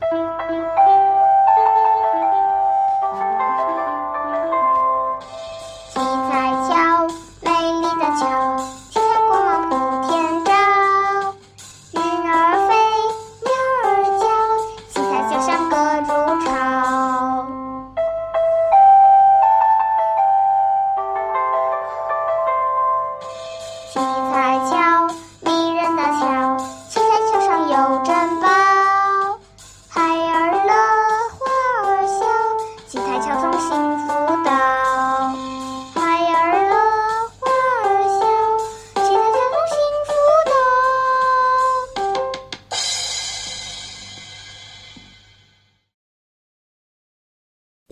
[0.00, 0.69] Música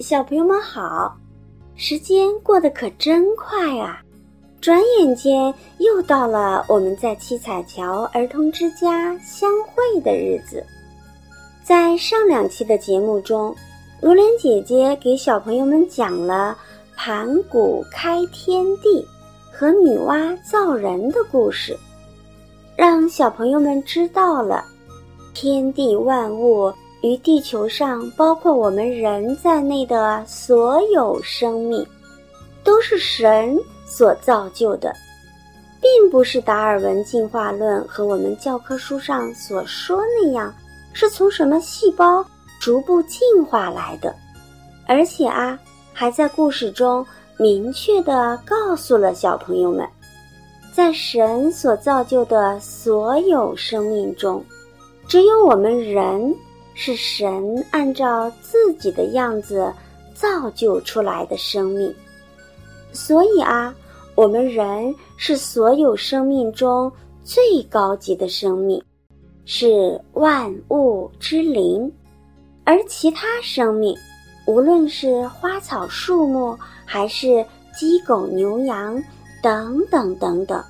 [0.08, 1.18] 小朋友们好，
[1.76, 4.00] 时间过得可真快啊！
[4.58, 10.64] 转眼间又到了我们在七彩桥儿童之家相会的日子。
[11.62, 13.54] 在上两期的节目中，
[14.00, 16.56] 如莲姐姐给小朋友们讲了
[16.96, 19.06] 盘古开天地
[19.52, 21.78] 和女娲造人的故事，
[22.76, 24.64] 让小朋友们知道了
[25.34, 26.72] 天地万物。
[27.00, 31.86] 与地球上包括我们人在内的所有生命，
[32.64, 34.92] 都是神所造就的，
[35.80, 40.52] 并不是达尔文进化论和我们教科书上所说那样，
[40.92, 42.24] 是从什么细胞
[42.60, 44.12] 逐步进化来的。
[44.88, 45.56] 而且啊，
[45.92, 49.86] 还在故事中明确地告诉了小朋友们，
[50.74, 54.44] 在神所造就的所有生命中，
[55.06, 56.34] 只有我们人。
[56.80, 59.68] 是神按照自己的样子
[60.14, 61.92] 造就出来的生命，
[62.92, 63.74] 所以啊，
[64.14, 66.90] 我们人是所有生命中
[67.24, 68.80] 最高级的生命，
[69.44, 71.92] 是万物之灵。
[72.62, 73.92] 而其他生命，
[74.46, 77.44] 无论是花草树木，还是
[77.76, 79.02] 鸡狗牛羊
[79.42, 80.64] 等等等等，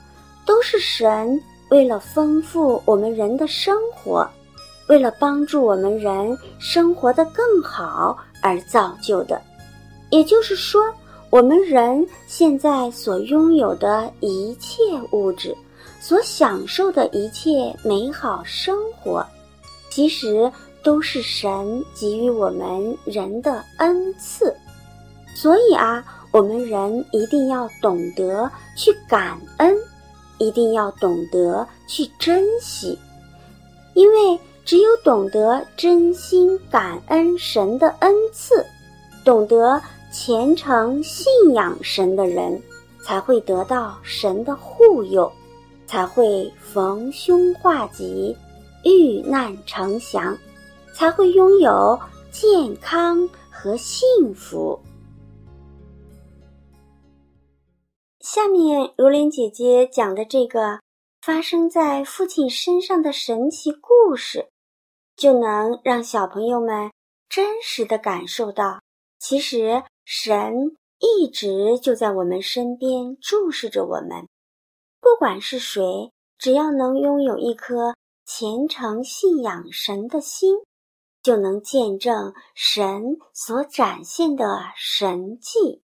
[0.47, 4.27] 都是神为了丰富我们人的生活。
[4.89, 9.41] 为了帮助我们人生活的更好而造就的，
[10.09, 10.83] 也就是说，
[11.29, 14.81] 我们人现在所拥有的一切
[15.13, 15.55] 物质，
[16.01, 19.23] 所享受的一切美好生活，
[19.91, 20.51] 其实
[20.83, 24.57] 都是神给予我们人的恩赐。
[25.35, 29.77] 所以啊，我们人一定要懂得去感恩，
[30.39, 32.99] 一定要懂得去珍惜，
[33.93, 34.41] 因为。
[34.69, 38.63] 只有懂得真心感恩神的恩赐，
[39.25, 39.81] 懂得
[40.13, 42.63] 虔诚信仰神的人，
[43.03, 45.33] 才会得到神的护佑，
[45.87, 48.37] 才会逢凶化吉、
[48.85, 50.37] 遇难成祥，
[50.93, 51.99] 才会拥有
[52.31, 54.79] 健康和幸福。
[58.21, 60.79] 下面，如莲姐姐讲的这个
[61.23, 64.47] 发生在父亲身上的神奇故事。
[65.19, 66.93] 就能让小朋友们
[67.29, 68.81] 真实的感受到，
[69.19, 74.29] 其实神一直就在我们身边注视着我们。
[75.01, 75.83] 不管是谁，
[76.39, 80.55] 只要能拥有一颗虔诚信仰神的心，
[81.21, 85.83] 就能见证神所展现的神迹。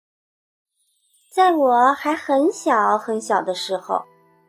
[1.31, 4.03] 在我还很小很小的时候，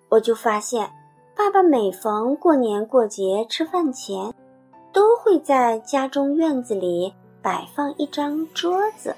[0.08, 0.90] 我就发现，
[1.36, 4.34] 爸爸每逢过年过节吃饭前。
[4.92, 7.12] 都会在家中院子里
[7.42, 9.14] 摆放一张桌子，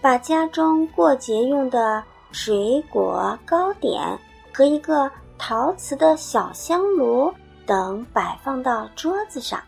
[0.00, 2.02] 把家中过节用的
[2.32, 4.18] 水果、糕点
[4.52, 7.32] 和一个陶瓷的小香炉
[7.66, 9.60] 等摆放到桌子上，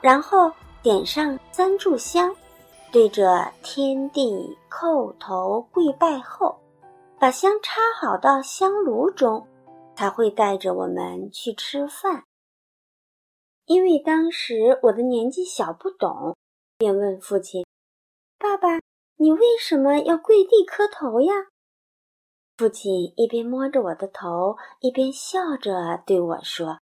[0.00, 0.50] 然后
[0.82, 2.34] 点上三炷香，
[2.92, 6.56] 对着天地叩头跪拜后，
[7.18, 9.46] 把香插好到香炉中，
[9.94, 12.24] 才会带着我们去吃饭。
[13.66, 16.36] 因为当时我的年纪小不懂，
[16.76, 17.64] 便问父亲
[18.36, 18.80] ：“爸爸，
[19.16, 21.32] 你为什么要跪地磕头呀？”
[22.58, 26.80] 父亲一边摸着我的头，一边笑着对我说：“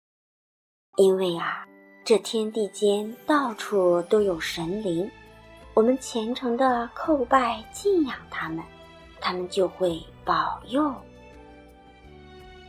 [0.96, 1.68] 因为啊，
[2.06, 5.12] 这天地间到处都有神灵，
[5.74, 8.64] 我们虔诚的叩拜敬仰他们，
[9.20, 10.94] 他们就会保佑。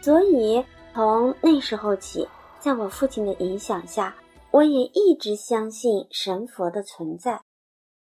[0.03, 2.27] 所以从那时候起。”
[2.61, 4.17] 在我父亲的影响下，
[4.51, 7.43] 我也一直相信神佛的存在，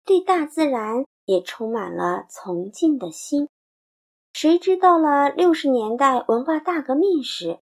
[0.04, 3.48] 对大自然也充满了崇敬的心。
[4.32, 7.58] 谁知到了六十年代文化大革命时，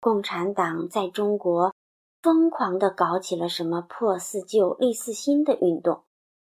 [0.00, 1.74] 共产党在中国
[2.22, 6.04] 疯狂地搞起了什么破四旧立四新的运动，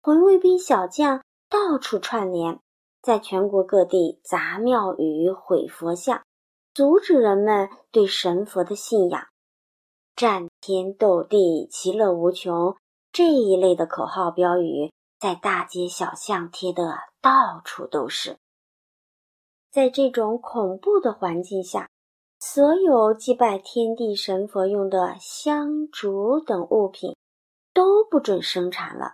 [0.02, 2.60] 红卫兵小将到处串联，
[3.02, 6.22] 在全国各地砸庙宇、毁佛像，
[6.76, 9.28] 阻止人们对神佛的信仰。
[10.20, 12.76] 战天斗地，其乐无穷
[13.14, 18.38] 这一类的口号标语，在大街小巷贴得到处都是。
[19.72, 21.90] 在这种恐怖的环境下。
[22.38, 27.16] 所有祭拜天地神佛用的香烛等物品
[27.74, 29.14] 都不准生产了。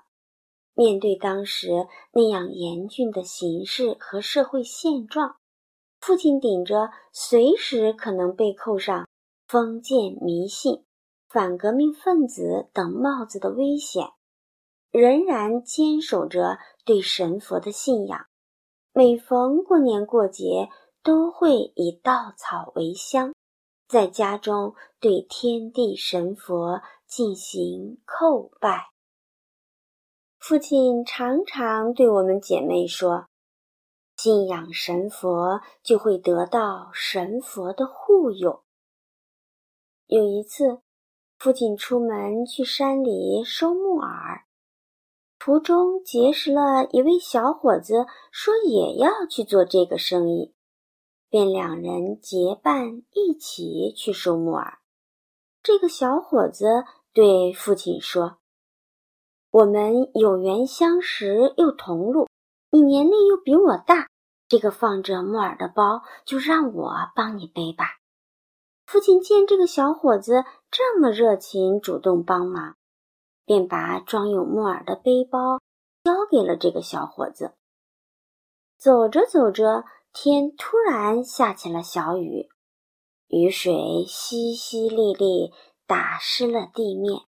[0.73, 5.35] 面对当时那样严峻的形势和社会现状，
[5.99, 9.07] 父亲顶着随时可能被扣上
[9.47, 10.83] 封建迷信、
[11.35, 14.13] 反革命分子等帽子的危险，
[14.89, 18.27] 仍然坚守着对神佛的信仰。
[18.93, 20.69] 每逢过年过节。
[21.05, 23.35] 都会以稻草为香，
[23.87, 28.89] 在家中对天地神佛进行叩拜。
[30.39, 33.27] 父亲常常对我们姐妹说
[34.17, 38.63] ：“信仰神佛，就会得到神佛的护佑。”
[40.09, 40.81] 有一次，
[41.45, 44.45] 父亲出门去山里收木耳，
[45.37, 50.55] 途中结识了一位小伙子，说也要去做这个生意。
[51.29, 54.79] 便两人结伴一起去收木耳。
[55.61, 56.65] 这个小伙子
[57.13, 58.39] 对父亲说
[59.53, 62.27] ：“我们有缘相识，又同路，
[62.71, 64.07] 你年龄又比我大，
[64.47, 67.85] 这个放着木耳的包就让我帮你背吧。”
[68.87, 70.43] 父亲见这个小伙子
[70.77, 72.75] 这么热情，主动帮忙，
[73.45, 75.61] 便把装有木耳的背包
[76.03, 77.53] 交给了这个小伙子。
[78.77, 79.85] 走着走着。
[80.17, 82.47] 天突然下起了小雨，
[83.27, 85.51] 雨水淅淅沥沥，
[85.85, 87.23] 打湿了地面，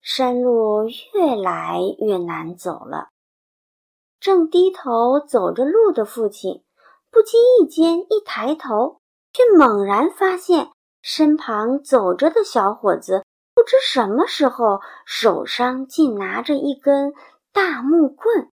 [0.00, 3.08] 山路越来越难走了。
[4.18, 6.64] 正低头走着路的父亲，
[7.10, 9.02] 不经意间一抬头，
[9.34, 10.70] 却猛然发现
[11.02, 13.24] 身旁走着的小伙子，
[13.54, 17.12] 不知什么时候手上竟拿着一根
[17.52, 18.50] 大木棍。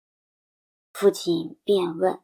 [0.93, 2.21] 父亲便问。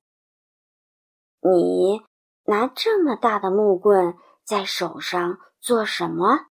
[1.40, 2.02] 你
[2.44, 6.46] 拿这么大的木棍在手上做什么？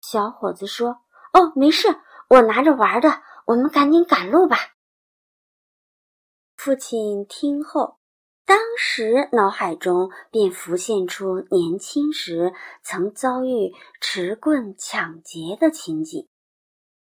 [0.00, 1.02] 小伙子说
[1.32, 1.88] ：“哦，没事，
[2.28, 3.22] 我拿着玩的。
[3.46, 4.56] 我们赶紧赶路吧。”
[6.56, 7.98] 父亲听后，
[8.46, 16.28] 当时脑海中便浮现出年轻时曾遭遇持棍抢劫的情景，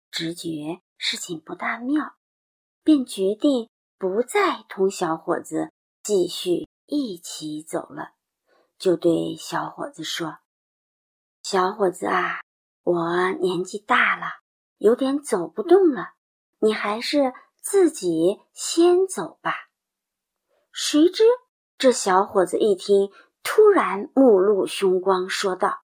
[0.09, 2.15] 直觉事情不大妙，
[2.83, 3.69] 便决定
[4.00, 5.71] 不再同小伙子。
[6.01, 8.13] 继续一起走了，
[8.77, 10.38] 就对小伙子说
[11.41, 12.41] ：“小伙子啊，
[12.83, 14.25] 我年纪大了，
[14.77, 16.13] 有点走不动了，
[16.59, 19.53] 你还是自己先走吧。”
[20.77, 21.24] 谁知
[21.77, 23.10] 这小伙子一听，
[23.44, 25.83] 突然目露凶光，说道：“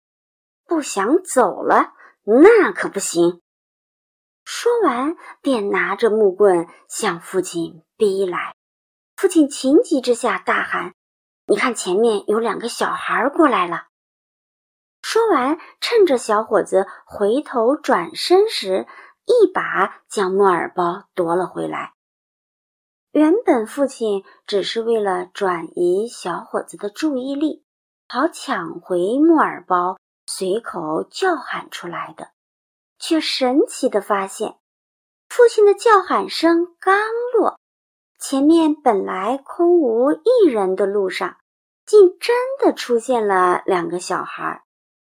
[0.67, 1.93] 不想走了，
[2.25, 3.41] 那可不行！”
[4.45, 8.57] 说完，便拿着木棍向父亲逼来。
[9.15, 10.93] 父亲情急之下大喊
[11.47, 13.85] ：“你看，前面有两个小孩过来了！”
[15.01, 18.89] 说完，趁着小伙子回头转身时，
[19.27, 21.92] 一把将木耳包夺了回来。
[23.13, 27.63] 原本父亲只是为了转移小伙子的注意力，
[28.09, 32.29] 好抢回木耳包，随口叫喊出来的，
[32.99, 34.57] 却神奇的发现，
[35.29, 36.97] 父亲的叫喊声刚
[37.37, 37.61] 落。
[38.19, 41.37] 前面本来空无一人的路上，
[41.85, 44.65] 竟真的出现了两个小孩。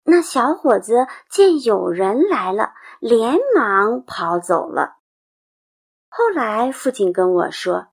[0.03, 4.94] 那小伙子见有人来了，连忙跑走了。
[6.17, 7.91] 后来父亲跟我说，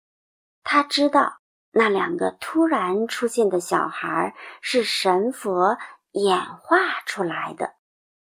[0.63, 1.41] 他知道
[1.73, 5.77] 那两个突然出现的小孩是神佛
[6.13, 7.75] 演化出来的，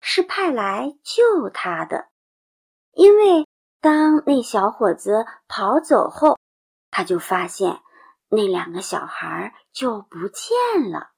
[0.00, 2.08] 是派来救他的。
[2.92, 3.46] 因为
[3.82, 6.38] 当那小伙子跑走后，
[6.90, 7.82] 他就发现
[8.30, 11.10] 那两个小孩就不见了。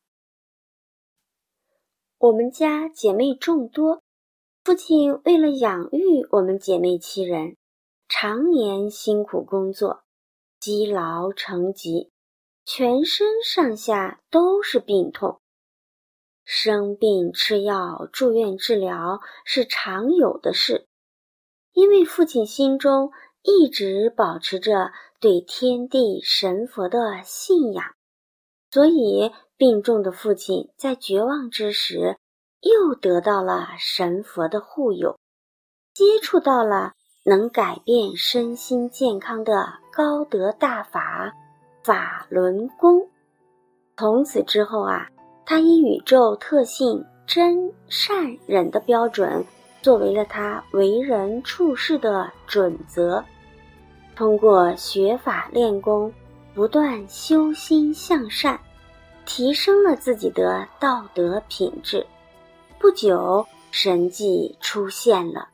[2.19, 4.03] 我们家姐妹众多，
[4.65, 7.57] 父亲为了养育我们姐妹七人，
[8.09, 10.05] 常年辛苦工作，
[10.61, 12.11] 积劳成疾，
[12.65, 15.41] 全身上下都是病痛。
[16.45, 20.87] 生病吃药、住院治疗是常有的事，
[21.73, 23.11] 因为父亲心中
[23.43, 24.93] 一直保持着。
[25.21, 27.95] 对天地神佛的信仰，
[28.71, 32.19] 所以病重的父亲在绝望之时，
[32.61, 35.19] 又得到了神佛的护佑，
[35.95, 36.93] 接触到了
[37.25, 41.33] 能改变身心健康的高德大法
[41.83, 43.09] 法轮功。
[43.97, 45.09] 从此之后啊，
[45.47, 49.43] 他以宇宙特性真善忍的标准，
[49.81, 53.25] 作为了他为人处事的准则。
[54.15, 56.13] 通过学法练功，
[56.55, 58.61] 不断修心向善，
[59.25, 62.07] 提升了自己的道德品质。
[62.79, 65.49] 不久，神迹出现了，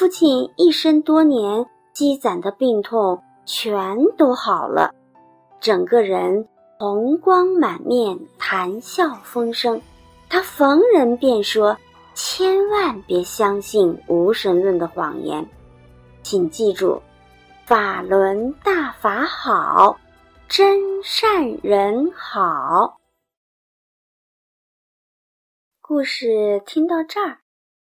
[0.00, 4.94] 父亲一生多年积攒的病痛全都好了，
[5.60, 6.48] 整个人。
[6.78, 9.78] 红光满面，谈笑风生。
[10.30, 11.76] 他逢人便说
[12.16, 15.46] ：“千万别相信无神论的谎言，
[16.22, 17.02] 请记住，
[17.66, 20.00] 法轮大法好，
[20.48, 22.98] 真善人好。”
[25.86, 27.39] 故事听到这儿，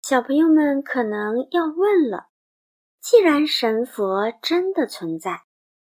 [0.09, 2.29] 小朋友们可能要问了：
[2.99, 5.43] 既然神佛真的存在，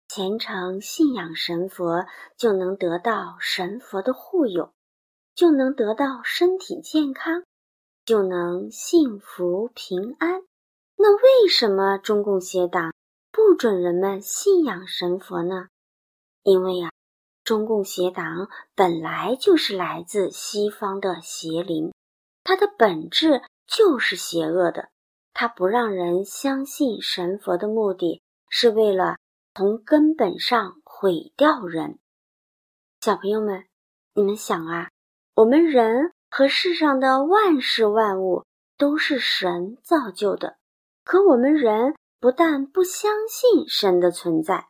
[0.09, 4.73] 虔诚信仰神佛，就能得到神佛的护佑，
[5.35, 7.45] 就能得到身体健康，
[8.03, 10.41] 就能幸福平安。
[10.97, 12.93] 那为什么中共邪党
[13.31, 15.69] 不准人们信仰神佛呢？
[16.43, 16.91] 因为呀，
[17.45, 21.93] 中共邪党本来就是来自西方的邪灵，
[22.43, 24.89] 它的本质就是邪恶的。
[25.33, 29.15] 它不让人相信神佛的目的是为了。
[29.55, 31.99] 从根本上毁掉人，
[33.01, 33.65] 小朋友们，
[34.13, 34.89] 你们想啊，
[35.35, 38.45] 我们人和世上的万事万物
[38.77, 40.55] 都是神造就的，
[41.03, 44.69] 可我们人不但不相信神的存在，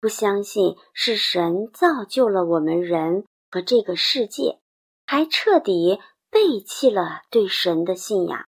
[0.00, 4.58] 不相信是神造就了我们人和这个世界，
[5.06, 6.00] 还彻底
[6.34, 8.44] 背弃了对神的信仰。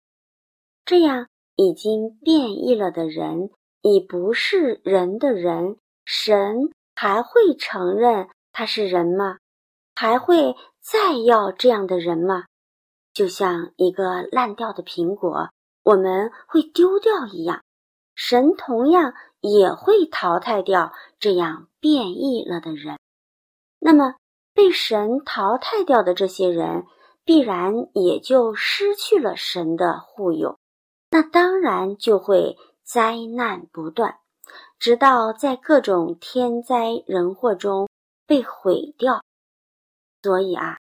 [0.85, 3.51] 这样已经变异了的人。
[3.85, 9.39] 已不是人的人，神还会承认他是人吗？
[9.97, 12.45] 还会再要这样的人吗？
[13.13, 15.51] 就像一个烂掉的苹果，
[15.83, 17.65] 我们会丢掉一样，
[18.15, 23.01] 神同样也会淘汰掉这样变异了的人。
[23.81, 24.15] 那么，
[24.55, 26.85] 被神淘汰掉的这些人，
[27.25, 30.59] 必然也就失去了神的护佑，
[31.11, 32.57] 那当然就会。
[32.85, 34.19] 灾难不断，
[34.79, 37.89] 直到在各种天灾人祸中
[38.27, 39.23] 被毁掉。
[40.23, 40.77] 所以啊，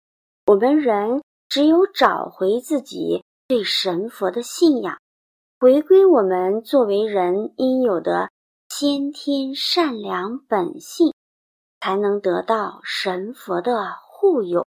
[0.47, 4.97] 我们人只有找回自己对神佛的信仰，
[5.59, 8.31] 回归我们作为人应有的
[8.69, 11.13] 先天善良本性，
[11.79, 14.65] 才能得到神佛的护佑，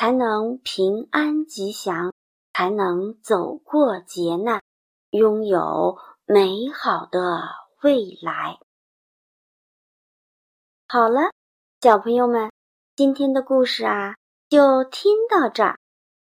[0.00, 2.14] 才能平安吉祥，
[2.54, 4.62] 才能走过劫难，
[5.10, 5.98] 拥有。
[6.24, 7.42] 美好的
[7.82, 8.58] 未来。
[10.88, 11.20] 好了，
[11.82, 12.50] 小朋友们，
[12.96, 14.14] 今天的故事啊，
[14.48, 15.76] 就听到这儿。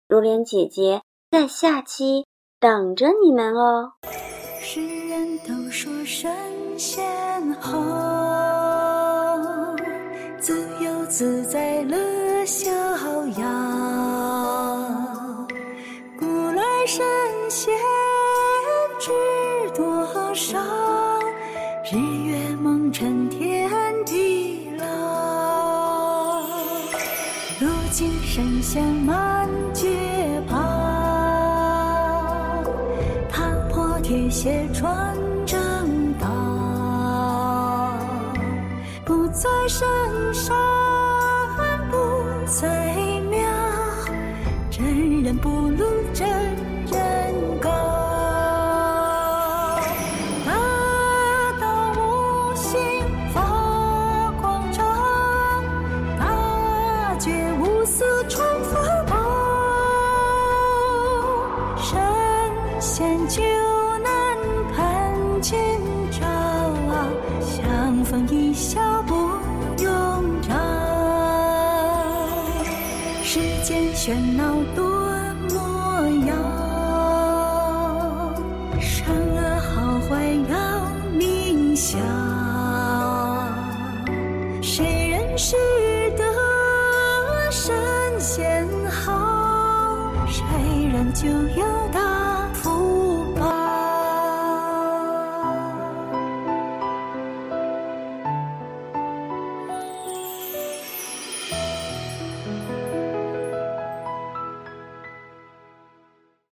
[0.07, 2.25] 如莲姐姐在下期
[2.59, 3.91] 等着你们哦。
[4.59, 6.35] 世人都说神
[6.79, 7.77] 仙好，
[10.39, 12.67] 自由自在乐逍
[13.37, 13.45] 遥，
[16.17, 17.05] 古来神
[17.47, 17.71] 仙
[18.99, 19.11] 知
[19.75, 19.87] 多。
[20.33, 20.57] 少
[21.91, 23.69] 日月蒙尘天
[24.05, 26.41] 地老，
[27.59, 29.98] 如今神仙满街